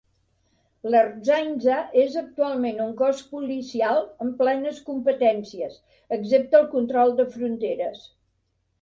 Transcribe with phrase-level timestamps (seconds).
[0.93, 5.79] L'Ertzaintza és actualment un cos policial amb plenes competències,
[6.21, 8.07] excepte el control de fronteres.